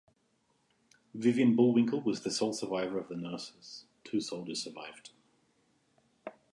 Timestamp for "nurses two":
3.15-4.19